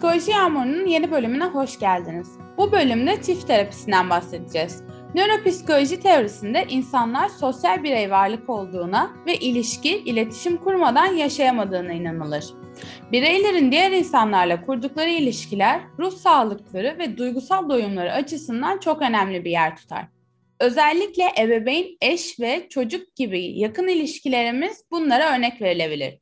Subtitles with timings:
[0.00, 2.28] Psikoloji Yağmuru'nun yeni bölümüne hoş geldiniz.
[2.56, 4.82] Bu bölümde çift terapisinden bahsedeceğiz.
[5.14, 12.44] Nöropsikoloji teorisinde insanlar sosyal birey varlık olduğuna ve ilişki, iletişim kurmadan yaşayamadığına inanılır.
[13.12, 19.76] Bireylerin diğer insanlarla kurdukları ilişkiler ruh sağlıkları ve duygusal doyumları açısından çok önemli bir yer
[19.76, 20.04] tutar.
[20.60, 26.18] Özellikle ebeveyn, eş ve çocuk gibi yakın ilişkilerimiz bunlara örnek verilebilir.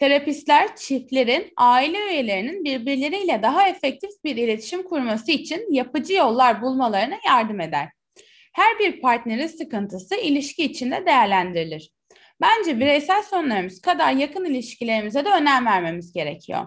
[0.00, 7.60] Terapistler çiftlerin, aile üyelerinin birbirleriyle daha efektif bir iletişim kurması için yapıcı yollar bulmalarına yardım
[7.60, 7.88] eder.
[8.52, 11.90] Her bir partnerin sıkıntısı ilişki içinde değerlendirilir.
[12.40, 16.66] Bence bireysel sorunlarımız kadar yakın ilişkilerimize de önem vermemiz gerekiyor.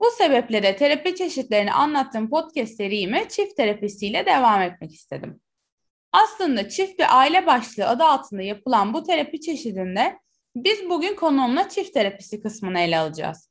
[0.00, 5.40] Bu sebeple de terapi çeşitlerini anlattığım podcast serime çift terapisiyle devam etmek istedim.
[6.12, 10.23] Aslında çift ve aile başlığı adı altında yapılan bu terapi çeşidinde
[10.54, 13.50] biz bugün konuğumla çift terapisi kısmını ele alacağız.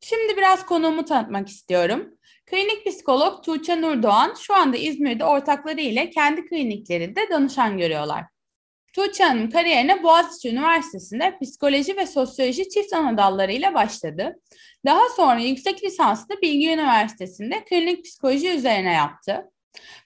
[0.00, 2.18] Şimdi biraz konuğumu tanıtmak istiyorum.
[2.46, 8.24] Klinik psikolog Tuğçe Nurdoğan şu anda İzmir'de ortakları ile kendi kliniklerinde danışan görüyorlar.
[8.92, 14.40] Tuğçe Hanım kariyerine Boğaziçi Üniversitesi'nde psikoloji ve sosyoloji çift ana dallarıyla başladı.
[14.86, 19.50] Daha sonra yüksek lisansını Bilgi Üniversitesi'nde klinik psikoloji üzerine yaptı.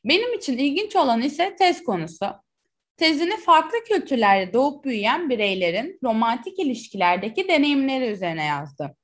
[0.05, 2.27] Benim için ilginç olan ise tez konusu.
[2.97, 8.97] Tezini farklı kültürlerde doğup büyüyen bireylerin romantik ilişkilerdeki deneyimleri üzerine yazdı.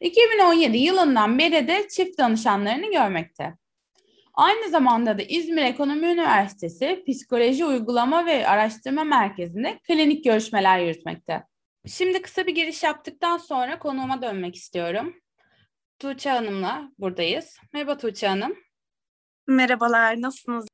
[0.00, 3.54] 2017 yılından beri de çift danışanlarını görmekte.
[4.34, 11.44] Aynı zamanda da İzmir Ekonomi Üniversitesi Psikoloji Uygulama ve Araştırma Merkezi'nde klinik görüşmeler yürütmekte.
[11.86, 15.14] Şimdi kısa bir giriş yaptıktan sonra konuğuma dönmek istiyorum.
[15.98, 17.58] Tuğçe Hanım'la buradayız.
[17.72, 18.56] Merhaba Tuğçe Hanım.
[19.46, 20.66] Merhabalar, nasılsınız?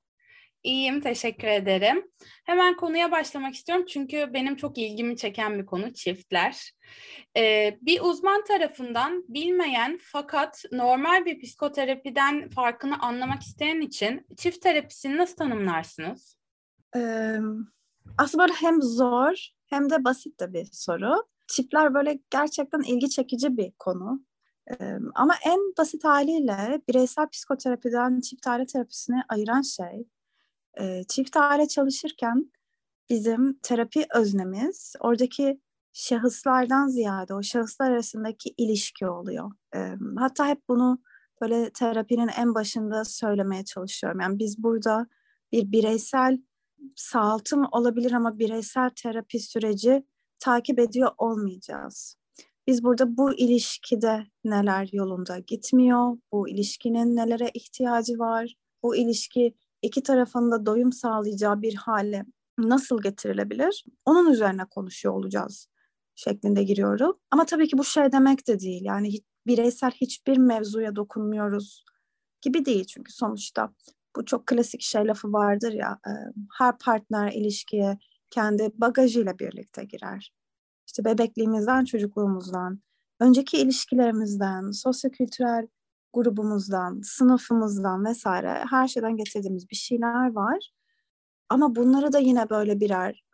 [0.63, 2.11] İyiyim, teşekkür ederim.
[2.45, 6.73] Hemen konuya başlamak istiyorum çünkü benim çok ilgimi çeken bir konu çiftler.
[7.37, 15.17] Ee, bir uzman tarafından bilmeyen fakat normal bir psikoterapiden farkını anlamak isteyen için çift terapisini
[15.17, 16.37] nasıl tanımlarsınız?
[16.97, 17.37] Ee,
[18.19, 21.15] aslında böyle hem zor hem de basit de bir soru.
[21.49, 24.25] Çiftler böyle gerçekten ilgi çekici bir konu.
[24.71, 30.07] Ee, ama en basit haliyle bireysel psikoterapiden çift aile terapisini ayıran şey
[30.81, 32.53] e, çift aile çalışırken
[33.11, 35.61] bizim terapi öznemiz oradaki
[35.93, 39.53] şahıslardan ziyade o şahıslar arasındaki ilişki oluyor.
[39.75, 40.99] E, hatta hep bunu
[41.41, 44.21] böyle terapinin en başında söylemeye çalışıyorum.
[44.21, 45.07] Yani biz burada
[45.53, 46.39] bir bireysel
[46.97, 50.07] sağaltım olabilir ama bireysel terapi süreci
[50.39, 52.17] takip ediyor olmayacağız.
[52.67, 60.03] Biz burada bu ilişkide neler yolunda gitmiyor, bu ilişkinin nelere ihtiyacı var, bu ilişki iki
[60.03, 62.25] tarafın da doyum sağlayacağı bir hale
[62.59, 63.85] nasıl getirilebilir?
[64.05, 65.69] Onun üzerine konuşuyor olacağız
[66.15, 67.19] şeklinde giriyorum.
[67.31, 68.85] Ama tabii ki bu şey demek de değil.
[68.85, 69.11] Yani
[69.47, 71.85] bireysel hiçbir mevzuya dokunmuyoruz
[72.43, 72.85] gibi değil.
[72.85, 73.73] Çünkü sonuçta
[74.17, 75.99] bu çok klasik şey lafı vardır ya
[76.59, 77.99] her partner ilişkiye
[78.31, 80.35] kendi bagajıyla birlikte girer.
[80.87, 82.81] İşte bebekliğimizden, çocukluğumuzdan,
[83.21, 85.67] önceki ilişkilerimizden, sosyokültürel
[86.13, 90.71] grubumuzdan, sınıfımızdan vesaire her şeyden getirdiğimiz bir şeyler var.
[91.49, 93.25] Ama bunları da yine böyle birer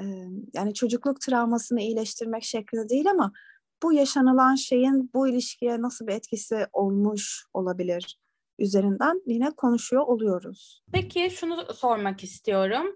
[0.00, 0.04] e,
[0.54, 3.32] yani çocukluk travmasını iyileştirmek şeklinde değil ama
[3.82, 8.18] bu yaşanılan şeyin bu ilişkiye nasıl bir etkisi olmuş olabilir
[8.58, 10.82] üzerinden yine konuşuyor oluyoruz.
[10.92, 12.86] Peki şunu sormak istiyorum.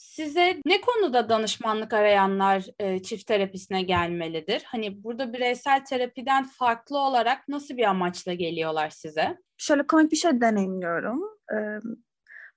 [0.00, 4.62] Size ne konuda danışmanlık arayanlar e, çift terapisine gelmelidir?
[4.66, 9.38] Hani burada bireysel terapiden farklı olarak nasıl bir amaçla geliyorlar size?
[9.58, 11.22] Şöyle komik bir şey deneyimliyorum.
[11.52, 11.78] Ee,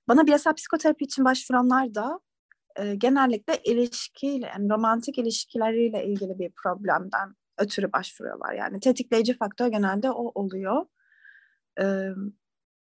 [0.08, 2.20] bana bireysel psikoterapi için başvuranlar da
[2.76, 8.52] e, genellikle ilişkiyle, yani romantik ilişkileriyle ilgili bir problemden ötürü başvuruyorlar.
[8.52, 10.86] Yani tetikleyici faktör genelde o oluyor.
[11.80, 12.08] Ee,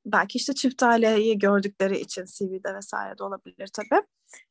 [0.06, 4.02] belki işte çift aileyi gördükleri için CV'de vesaire de olabilir tabii.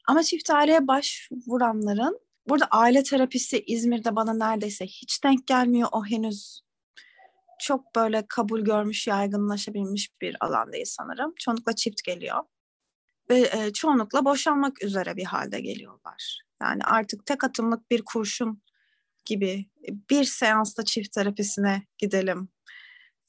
[0.08, 2.20] Ama çift aileye başvuranların
[2.50, 5.90] burada aile terapisi İzmir'de bana neredeyse hiç denk gelmiyor.
[5.92, 6.62] O henüz
[7.60, 11.34] çok böyle kabul görmüş, yaygınlaşabilmiş bir alan değil sanırım.
[11.40, 12.44] Çoğunlukla çift geliyor.
[13.30, 16.42] Ve e, çoğunlukla boşanmak üzere bir halde geliyorlar.
[16.62, 18.62] Yani artık tek atımlık bir kurşun
[19.26, 19.66] gibi
[20.10, 22.50] bir seansta çift terapisine gidelim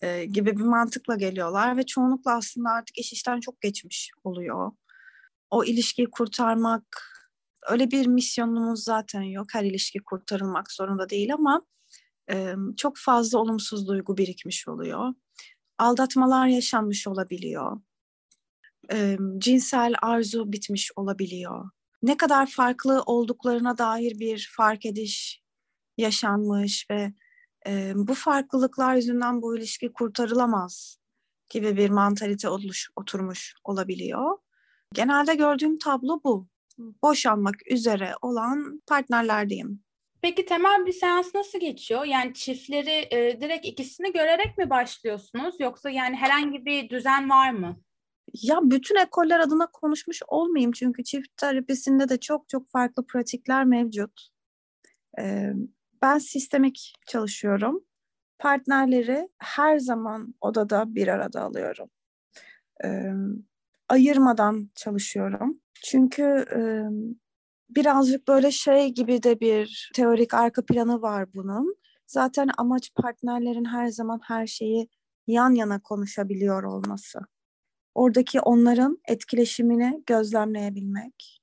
[0.01, 4.73] e, gibi bir mantıkla geliyorlar ve çoğunlukla aslında artık iş işten çok geçmiş oluyor.
[5.53, 6.85] O ilişkiyi kurtarmak,
[7.71, 9.47] öyle bir misyonumuz zaten yok.
[9.53, 11.67] Her ilişki kurtarılmak zorunda değil ama
[12.31, 15.15] e, çok fazla olumsuz duygu birikmiş oluyor.
[15.79, 17.81] Aldatmalar yaşanmış olabiliyor.
[18.93, 21.71] E, cinsel arzu bitmiş olabiliyor.
[22.03, 25.43] Ne kadar farklı olduklarına dair bir fark ediş
[25.99, 27.13] yaşanmış ve
[27.67, 30.99] e, bu farklılıklar yüzünden bu ilişki kurtarılamaz
[31.51, 34.39] gibi bir mantalite oluş, oturmuş olabiliyor.
[34.93, 36.49] Genelde gördüğüm tablo bu.
[36.79, 39.83] Boşanmak üzere olan partnerlerdeyim.
[40.23, 42.05] Peki temel bir seans nasıl geçiyor?
[42.05, 47.81] Yani çiftleri e, direkt ikisini görerek mi başlıyorsunuz yoksa yani herhangi bir düzen var mı?
[48.43, 54.29] Ya bütün ekoller adına konuşmuş olmayayım çünkü çift terapisinde de çok çok farklı pratikler mevcut.
[55.19, 55.53] Ee,
[56.03, 57.85] ben sistemik çalışıyorum.
[58.39, 61.91] Partnerleri her zaman odada bir arada alıyorum.
[62.85, 63.13] Ee,
[63.93, 65.61] ayırmadan çalışıyorum.
[65.85, 66.23] Çünkü
[66.57, 66.61] e,
[67.71, 71.77] birazcık böyle şey gibi de bir teorik arka planı var bunun.
[72.07, 74.89] Zaten amaç partnerlerin her zaman her şeyi
[75.27, 77.19] yan yana konuşabiliyor olması.
[77.95, 81.43] Oradaki onların etkileşimini gözlemleyebilmek,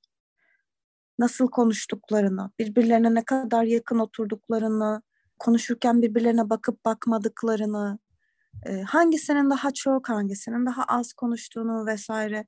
[1.18, 5.02] nasıl konuştuklarını, birbirlerine ne kadar yakın oturduklarını,
[5.38, 7.98] konuşurken birbirlerine bakıp bakmadıklarını,
[8.66, 12.46] e, hangisinin daha çok, hangisinin daha az konuştuğunu vesaire.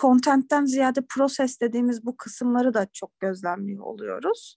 [0.00, 4.56] Content'ten ziyade proses dediğimiz bu kısımları da çok gözlemliyor oluyoruz.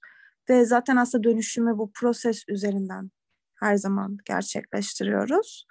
[0.50, 3.12] Ve zaten aslında dönüşümü bu proses üzerinden
[3.60, 5.68] her zaman gerçekleştiriyoruz.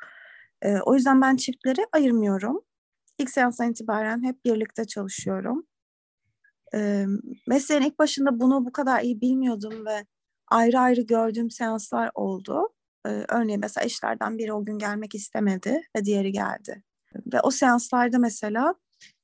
[0.62, 2.60] E, o yüzden ben çiftleri ayırmıyorum.
[3.18, 5.66] İlk seanstan itibaren hep birlikte çalışıyorum.
[6.74, 7.06] E,
[7.48, 10.06] mesleğin ilk başında bunu bu kadar iyi bilmiyordum ve
[10.48, 12.68] ayrı ayrı gördüğüm seanslar oldu.
[13.04, 16.82] Örneğin mesela eşlerden biri o gün gelmek istemedi ve diğeri geldi.
[17.32, 18.74] Ve o seanslarda mesela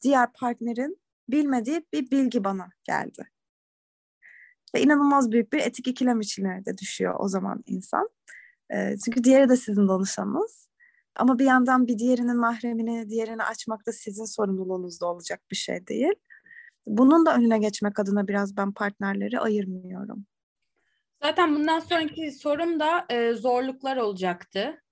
[0.03, 3.29] diğer partnerin bilmediği bir bilgi bana geldi.
[4.75, 8.09] Ve inanılmaz büyük bir etik ikilem içine de düşüyor o zaman insan.
[9.05, 10.69] Çünkü diğeri de sizin danışanınız.
[11.17, 16.15] Ama bir yandan bir diğerinin mahremini, diğerini açmak da sizin sorumluluğunuzda olacak bir şey değil.
[16.87, 20.27] Bunun da önüne geçmek adına biraz ben partnerleri ayırmıyorum.
[21.27, 24.83] Zaten bundan sonraki sorum da e, zorluklar olacaktı.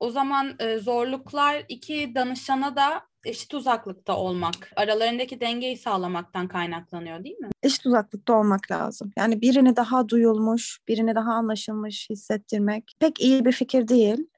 [0.00, 7.38] O zaman e, zorluklar iki danışana da eşit uzaklıkta olmak, aralarındaki dengeyi sağlamaktan kaynaklanıyor değil
[7.38, 7.48] mi?
[7.62, 9.12] Eşit uzaklıkta olmak lazım.
[9.16, 14.28] Yani birini daha duyulmuş, birini daha anlaşılmış hissettirmek pek iyi bir fikir değil.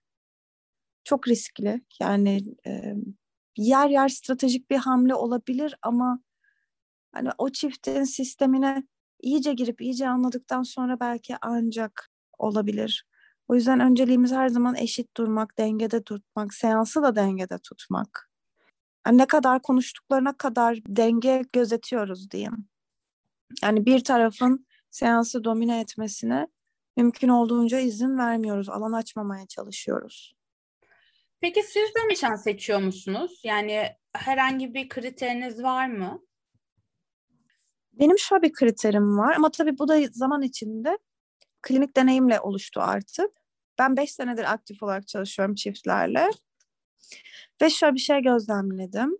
[1.04, 1.80] Çok riskli.
[2.00, 2.94] Yani e,
[3.56, 6.20] yer yer stratejik bir hamle olabilir ama
[7.12, 8.82] hani o çiftin sistemine
[9.22, 13.06] iyice girip iyice anladıktan sonra belki ancak olabilir.
[13.48, 18.30] O yüzden önceliğimiz her zaman eşit durmak, dengede tutmak, seansı da dengede tutmak.
[19.06, 22.68] Yani ne kadar konuştuklarına kadar denge gözetiyoruz diyeyim.
[23.62, 26.46] Yani bir tarafın seansı domine etmesine
[26.96, 28.68] mümkün olduğunca izin vermiyoruz.
[28.68, 30.34] Alan açmamaya çalışıyoruz.
[31.40, 33.40] Peki siz danışan seçiyor musunuz?
[33.44, 36.22] Yani herhangi bir kriteriniz var mı?
[37.92, 40.98] Benim şöyle bir kriterim var ama tabii bu da zaman içinde
[41.62, 43.30] klinik deneyimle oluştu artık.
[43.78, 46.30] Ben beş senedir aktif olarak çalışıyorum çiftlerle.
[47.62, 49.18] Ve şöyle bir şey gözlemledim.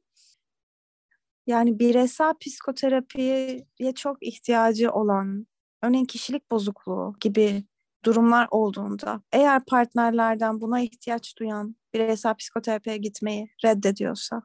[1.47, 3.65] Yani bireysel psikoterapiye
[3.97, 5.47] çok ihtiyacı olan,
[5.83, 7.65] örneğin kişilik bozukluğu gibi
[8.05, 14.43] durumlar olduğunda eğer partnerlerden buna ihtiyaç duyan bireysel psikoterapiye gitmeyi reddediyorsa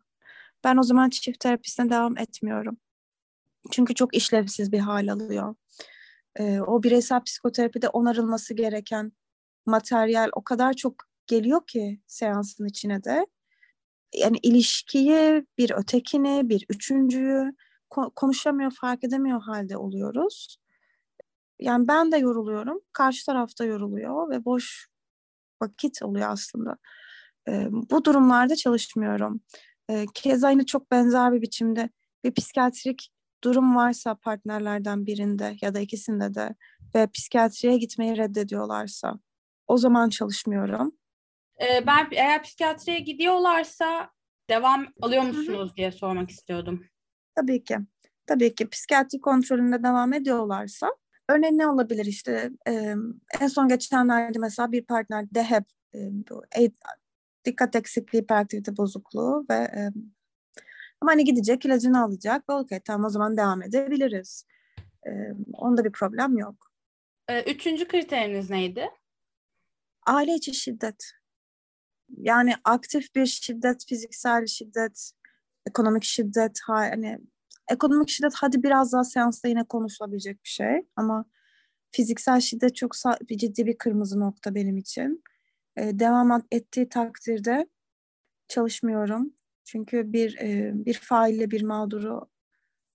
[0.63, 2.77] ben o zaman çift terapisine devam etmiyorum.
[3.71, 5.55] Çünkü çok işlevsiz bir hal alıyor.
[6.39, 9.12] Ee, o bireysel psikoterapide onarılması gereken
[9.65, 10.95] materyal o kadar çok
[11.27, 13.27] geliyor ki seansın içine de.
[14.15, 17.53] Yani ilişkiyi, bir ötekini, bir üçüncüyü
[17.91, 20.57] ko- konuşamıyor, fark edemiyor halde oluyoruz.
[21.59, 24.88] Yani ben de yoruluyorum, karşı tarafta yoruluyor ve boş
[25.62, 26.77] vakit oluyor aslında.
[27.47, 29.41] Ee, bu durumlarda çalışmıyorum.
[29.89, 31.89] Ee, keza yine çok benzer bir biçimde
[32.24, 33.12] bir psikiyatrik
[33.44, 36.56] durum varsa partnerlerden birinde ya da ikisinde de
[36.96, 39.20] ve psikiyatriye gitmeyi reddediyorlarsa
[39.67, 40.91] o zaman çalışmıyorum.
[41.62, 44.10] Ee, ben eğer psikiyatriye gidiyorlarsa
[44.50, 46.86] devam alıyor musunuz diye sormak istiyordum.
[47.36, 47.77] Tabii ki.
[48.25, 50.91] Tabii ki psikiyatri kontrolünde devam ediyorlarsa
[51.29, 52.96] örneğin ne olabilir işte e,
[53.41, 55.63] en son geçenlerde mesela bir partner de hep
[55.96, 56.72] e,
[57.46, 59.91] dikkat eksikliği hiperaktivite bozukluğu ve e,
[61.01, 64.45] ama hani gidecek ilacını alacak okey tamam o zaman devam edebiliriz.
[65.07, 65.09] Ee,
[65.53, 66.71] onda bir problem yok.
[67.29, 68.89] Ee, üçüncü kriteriniz neydi?
[70.05, 71.11] Aile içi şiddet.
[72.17, 75.11] Yani aktif bir şiddet, fiziksel şiddet,
[75.67, 77.19] ekonomik şiddet, hani
[77.71, 81.25] ekonomik şiddet hadi biraz daha seansta yine konuşulabilecek bir şey ama
[81.91, 82.91] fiziksel şiddet çok
[83.37, 85.23] ciddi bir kırmızı nokta benim için.
[85.77, 87.69] Ee, devam ettiği takdirde
[88.47, 89.33] çalışmıyorum.
[89.67, 92.27] Çünkü bir e, bir faille bir mağduru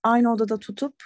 [0.03, 1.03] aynı odada tutup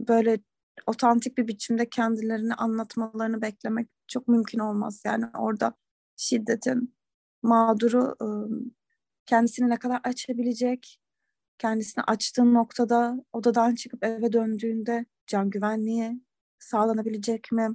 [0.00, 0.38] böyle
[0.86, 5.02] otantik bir biçimde kendilerini anlatmalarını beklemek çok mümkün olmaz.
[5.06, 5.74] Yani orada
[6.16, 6.94] şiddetin
[7.42, 8.48] mağduru ıı,
[9.26, 11.00] kendisini ne kadar açabilecek,
[11.58, 16.20] kendisini açtığı noktada odadan çıkıp eve döndüğünde can güvenliği
[16.58, 17.68] sağlanabilecek mi?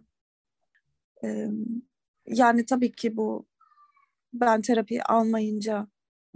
[2.28, 3.46] Yani tabii ki bu
[4.34, 5.88] ben terapi almayınca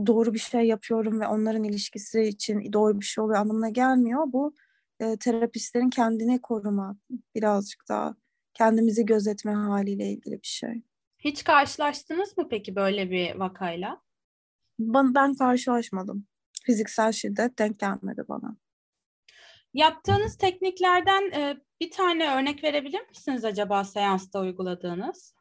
[0.07, 4.23] doğru bir şey yapıyorum ve onların ilişkisi için doğru bir şey oluyor anlamına gelmiyor.
[4.27, 4.55] Bu
[4.99, 6.97] e, terapistlerin kendini koruma,
[7.35, 8.15] birazcık daha
[8.53, 10.83] kendimizi gözetme haliyle ilgili bir şey.
[11.19, 14.01] Hiç karşılaştınız mı peki böyle bir vakayla?
[14.79, 16.27] Ben, ben karşılaşmadım.
[16.63, 18.57] Fiziksel şiddet denk gelmedi bana.
[19.73, 25.35] Yaptığınız tekniklerden e, bir tane örnek verebilir misiniz acaba seansta uyguladığınız?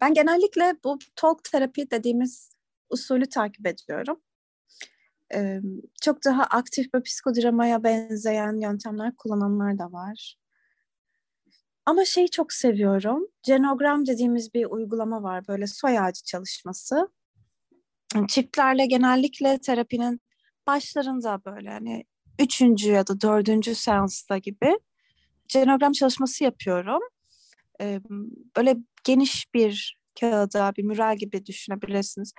[0.00, 2.55] Ben genellikle bu talk terapi dediğimiz
[2.90, 4.20] usulü takip ediyorum.
[5.34, 5.60] Ee,
[6.02, 10.36] çok daha aktif bir psikodramaya benzeyen yöntemler kullananlar da var.
[11.86, 13.26] Ama şeyi çok seviyorum.
[13.42, 15.48] Genogram dediğimiz bir uygulama var.
[15.48, 17.08] Böyle soy ağacı çalışması.
[18.28, 20.20] Çiftlerle genellikle terapinin
[20.66, 22.04] başlarında böyle hani
[22.38, 24.78] üçüncü ya da dördüncü seansta gibi
[25.48, 27.00] genogram çalışması yapıyorum.
[27.80, 28.00] Ee,
[28.56, 32.32] böyle geniş bir kağıda bir müral gibi düşünebilirsiniz.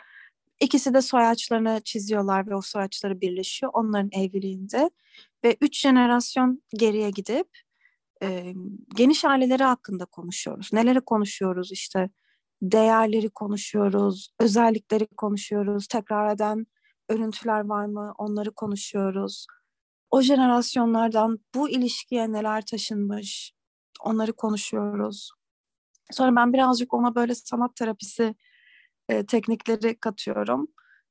[0.59, 4.89] İkisi de soy ağaçlarını çiziyorlar ve o soy ağaçları birleşiyor onların evliliğinde.
[5.43, 7.47] Ve üç jenerasyon geriye gidip
[8.23, 8.53] e,
[8.95, 10.73] geniş aileleri hakkında konuşuyoruz.
[10.73, 12.09] Neleri konuşuyoruz işte
[12.61, 16.67] değerleri konuşuyoruz, özellikleri konuşuyoruz, tekrar eden
[17.09, 19.47] örüntüler var mı onları konuşuyoruz.
[20.11, 23.53] O jenerasyonlardan bu ilişkiye neler taşınmış
[24.03, 25.31] onları konuşuyoruz.
[26.11, 28.35] Sonra ben birazcık ona böyle sanat terapisi
[29.09, 30.67] e, teknikleri katıyorum.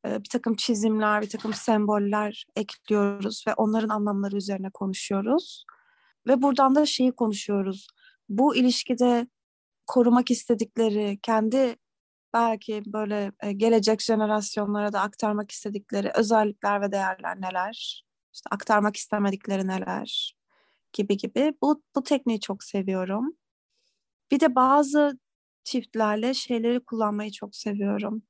[0.07, 5.65] E, bir takım çizimler, bir takım semboller ekliyoruz ve onların anlamları üzerine konuşuyoruz.
[6.27, 7.89] Ve buradan da şeyi konuşuyoruz.
[8.29, 9.27] Bu ilişkide
[9.87, 11.77] korumak istedikleri, kendi
[12.35, 18.05] belki böyle e, gelecek jenerasyonlara da aktarmak istedikleri özellikler ve değerler neler?
[18.33, 20.37] İşte aktarmak istemedikleri neler?
[20.93, 21.55] Gibi gibi.
[21.63, 23.37] Bu, bu tekniği çok seviyorum.
[24.31, 25.19] Bir de bazı
[25.67, 28.23] çiftlerle şeyleri kullanmayı çok seviyorum.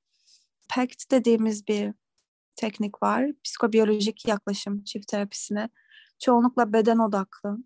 [0.69, 1.95] PACT dediğimiz bir
[2.57, 3.27] teknik var.
[3.45, 5.69] Psikobiyolojik yaklaşım çift terapisine.
[6.19, 7.59] Çoğunlukla beden odaklı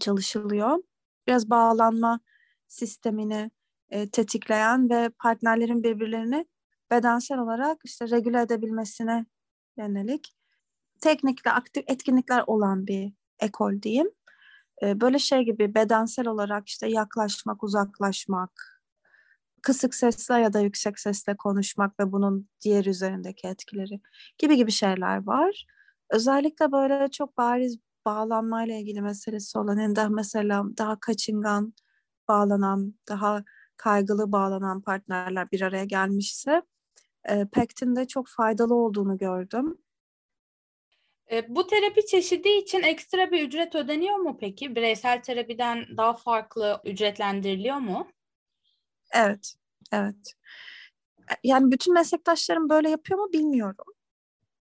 [0.00, 0.78] çalışılıyor.
[1.26, 2.20] Biraz bağlanma
[2.68, 3.50] sistemini
[3.90, 6.46] e, tetikleyen ve partnerlerin birbirlerini
[6.90, 9.26] bedensel olarak işte regüle edebilmesine
[9.78, 10.36] yönelik
[11.00, 14.10] teknikle aktif etkinlikler olan bir ekol diyeyim.
[14.82, 18.82] Böyle şey gibi bedensel olarak işte yaklaşmak, uzaklaşmak,
[19.62, 24.00] kısık sesle ya da yüksek sesle konuşmak ve bunun diğer üzerindeki etkileri
[24.38, 25.66] gibi gibi şeyler var.
[26.10, 31.74] Özellikle böyle çok bariz bağlanmayla ilgili meselesi olan, yani daha mesela daha kaçıngan
[32.28, 33.44] bağlanan, daha
[33.76, 36.62] kaygılı bağlanan partnerler bir araya gelmişse
[37.24, 39.78] e, PECT'in de çok faydalı olduğunu gördüm.
[41.32, 44.76] E, bu terapi çeşidi için ekstra bir ücret ödeniyor mu peki?
[44.76, 48.08] Bireysel terapiden daha farklı ücretlendiriliyor mu?
[49.12, 49.54] Evet,
[49.92, 50.32] evet.
[51.44, 53.86] Yani bütün meslektaşlarım böyle yapıyor mu bilmiyorum.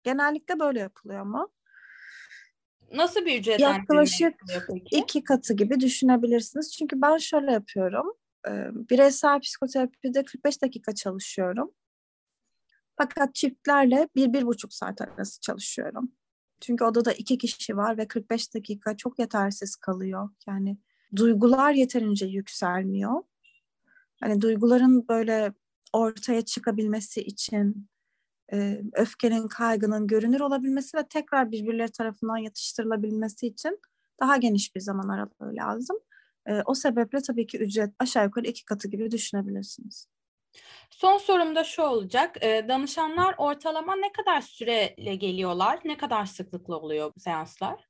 [0.03, 1.49] Genellikle böyle yapılıyor ama.
[2.93, 4.35] Nasıl bir ücret Yaklaşık
[4.91, 6.77] iki katı gibi düşünebilirsiniz.
[6.77, 8.15] Çünkü ben şöyle yapıyorum.
[8.91, 11.75] Bireysel psikoterapide 45 dakika çalışıyorum.
[12.97, 16.13] Fakat çiftlerle bir, bir buçuk saat arası çalışıyorum.
[16.61, 20.31] Çünkü odada iki kişi var ve 45 dakika çok yetersiz kalıyor.
[20.49, 20.79] Yani
[21.17, 23.23] duygular yeterince yükselmiyor.
[24.21, 25.53] Hani duyguların böyle
[25.93, 27.89] ortaya çıkabilmesi için
[28.53, 33.81] e, öfkenin, kaygının görünür olabilmesi ve tekrar birbirleri tarafından yatıştırılabilmesi için
[34.21, 35.97] daha geniş bir zaman aralığı lazım.
[36.47, 40.07] E, o sebeple tabii ki ücret aşağı yukarı iki katı gibi düşünebilirsiniz.
[40.91, 42.45] Son sorum da şu olacak.
[42.45, 45.81] E, danışanlar ortalama ne kadar süreyle geliyorlar?
[45.85, 47.89] Ne kadar sıklıkla oluyor bu seanslar?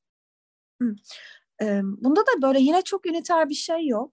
[1.82, 4.12] Bunda da böyle yine çok üniter bir şey yok.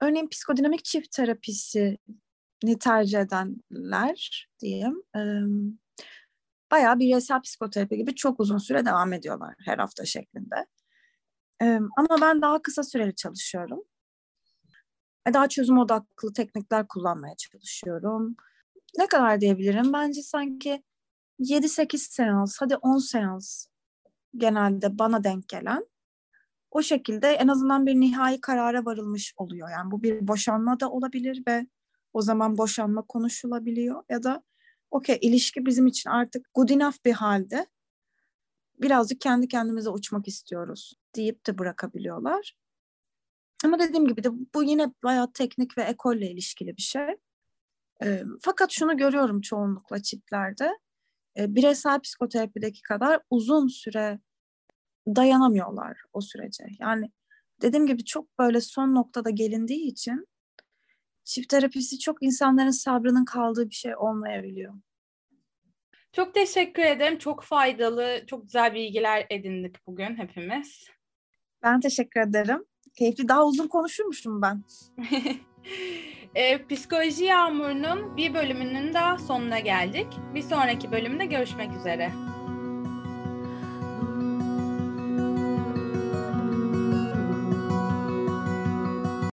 [0.00, 1.98] Örneğin psikodinamik çift terapisi
[2.64, 5.02] ni tercih edenler diyeyim
[6.70, 10.66] bayağı bireysel psikoterapi gibi çok uzun süre devam ediyorlar her hafta şeklinde.
[11.96, 13.82] Ama ben daha kısa süreli çalışıyorum.
[15.28, 18.36] E, daha çözüm odaklı teknikler kullanmaya çalışıyorum.
[18.98, 19.92] Ne kadar diyebilirim?
[19.92, 20.82] Bence sanki
[21.40, 23.66] 7-8 seans, hadi 10 seans
[24.36, 25.86] genelde bana denk gelen.
[26.70, 29.70] O şekilde en azından bir nihai karara varılmış oluyor.
[29.70, 31.66] Yani bu bir boşanma da olabilir ve
[32.12, 34.42] o zaman boşanma konuşulabiliyor ya da
[34.90, 37.66] okey ilişki bizim için artık good enough bir halde
[38.82, 42.56] birazcık kendi kendimize uçmak istiyoruz deyip de bırakabiliyorlar.
[43.64, 47.08] Ama dediğim gibi de bu yine bayağı teknik ve ekolle ilişkili bir şey.
[48.04, 50.78] E, fakat şunu görüyorum çoğunlukla çiftlerde.
[51.38, 54.18] E, bireysel psikoterapideki kadar uzun süre
[55.06, 56.64] dayanamıyorlar o sürece.
[56.80, 57.10] Yani
[57.62, 60.28] dediğim gibi çok böyle son noktada gelindiği için
[61.24, 64.74] çift terapisi çok insanların sabrının kaldığı bir şey olmayabiliyor.
[66.12, 67.18] Çok teşekkür ederim.
[67.18, 70.90] Çok faydalı, çok güzel bilgiler edindik bugün hepimiz.
[71.62, 72.64] Ben teşekkür ederim.
[72.94, 74.64] Keyifli, daha uzun konuşurmuşum ben.
[76.34, 80.06] e, Psikoloji Yağmuru'nun bir bölümünün daha sonuna geldik.
[80.34, 82.12] Bir sonraki bölümde görüşmek üzere.